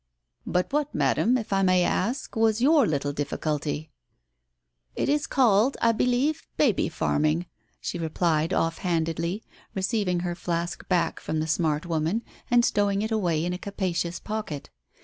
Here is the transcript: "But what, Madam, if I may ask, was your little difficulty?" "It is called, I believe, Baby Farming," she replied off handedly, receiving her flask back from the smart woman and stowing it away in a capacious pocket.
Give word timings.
"But 0.47 0.73
what, 0.73 0.95
Madam, 0.95 1.37
if 1.37 1.53
I 1.53 1.61
may 1.61 1.83
ask, 1.83 2.35
was 2.35 2.59
your 2.59 2.87
little 2.87 3.13
difficulty?" 3.13 3.91
"It 4.95 5.09
is 5.09 5.27
called, 5.27 5.77
I 5.79 5.91
believe, 5.91 6.41
Baby 6.57 6.89
Farming," 6.89 7.45
she 7.79 7.99
replied 7.99 8.51
off 8.51 8.79
handedly, 8.79 9.43
receiving 9.75 10.21
her 10.21 10.33
flask 10.33 10.87
back 10.89 11.19
from 11.19 11.39
the 11.39 11.45
smart 11.45 11.85
woman 11.85 12.23
and 12.49 12.65
stowing 12.65 13.03
it 13.03 13.11
away 13.11 13.45
in 13.45 13.53
a 13.53 13.59
capacious 13.59 14.19
pocket. 14.19 14.71